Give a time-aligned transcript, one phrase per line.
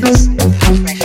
[0.00, 1.03] must be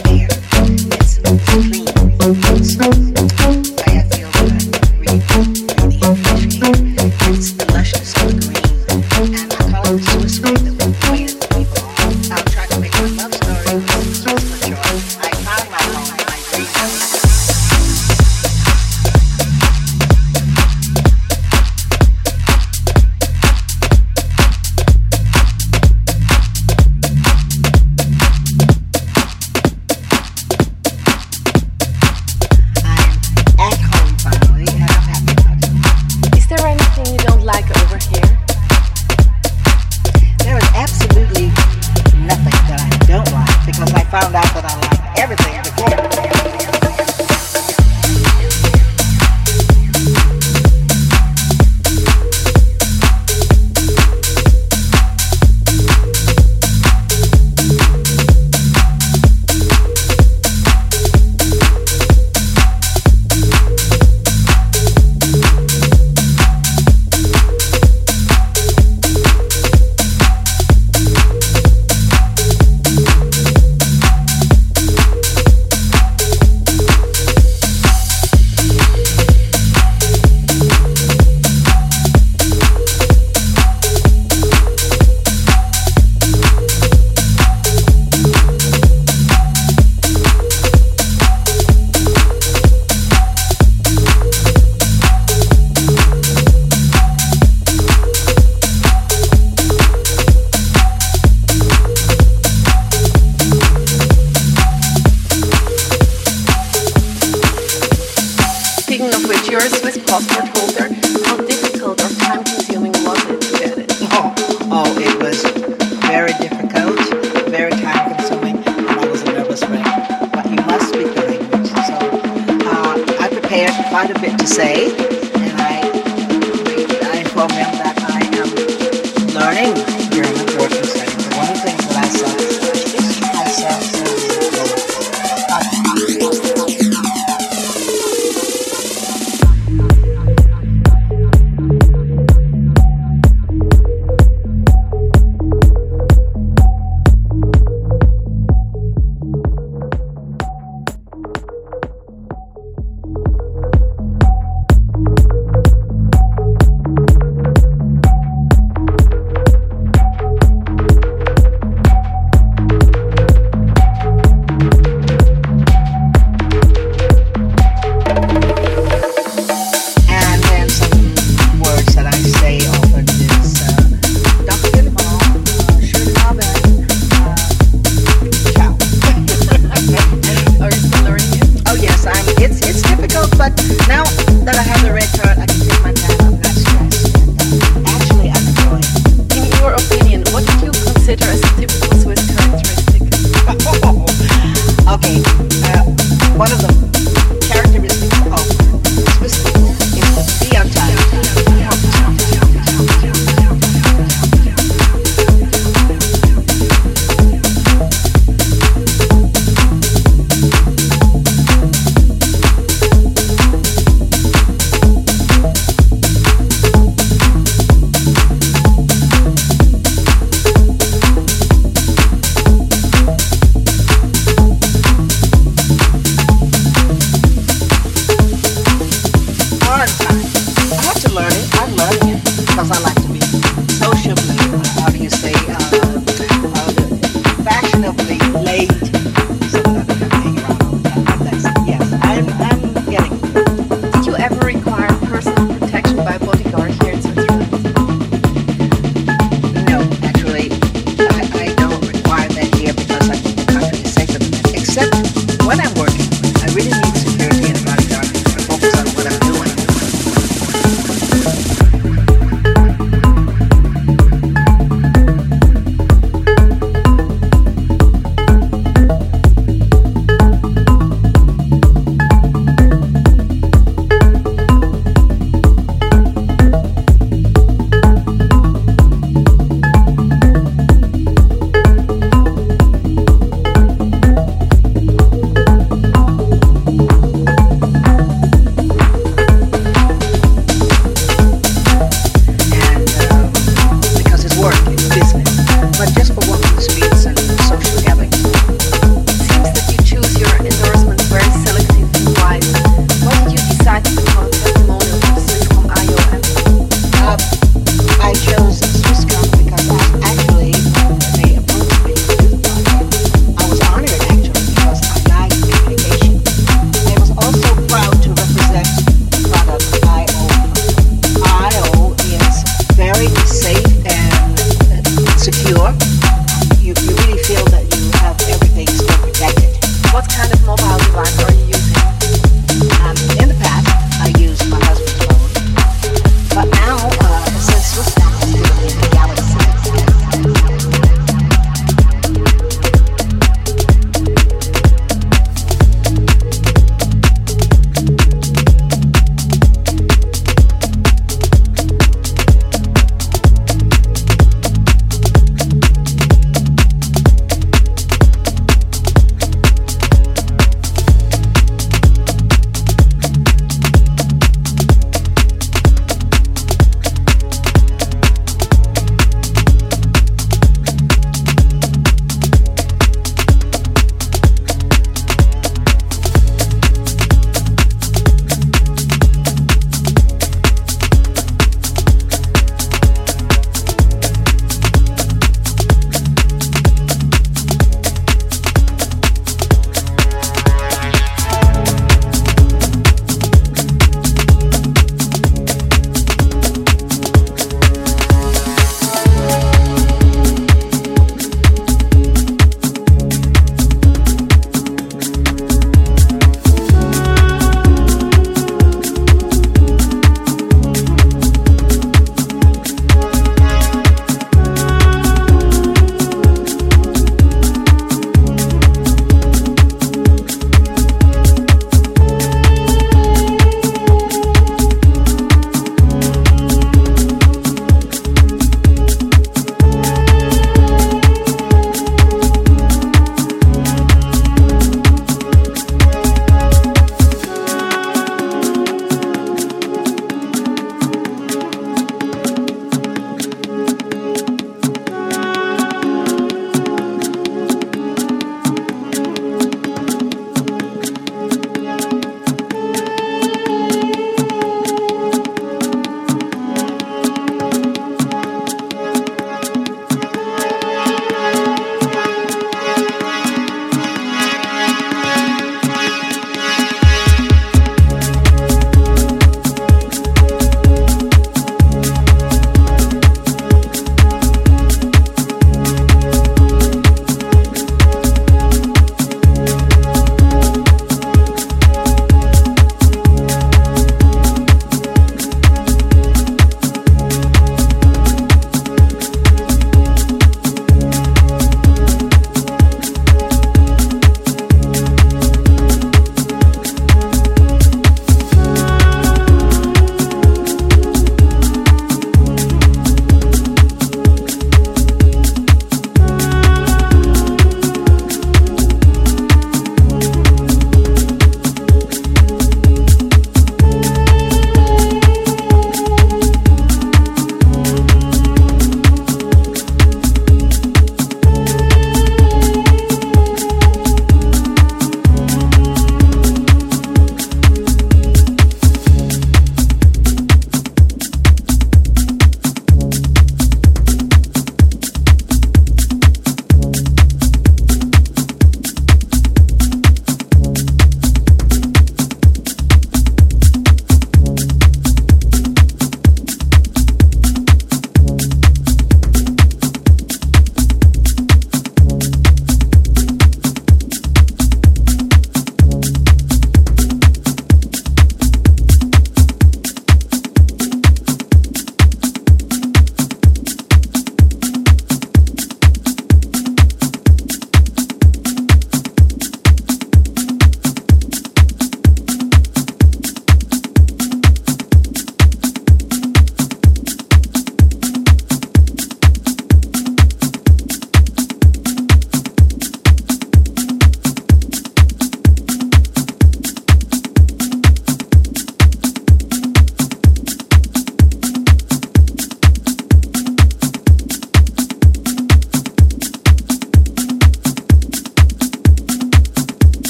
[124.11, 125.08] quite a bit to say,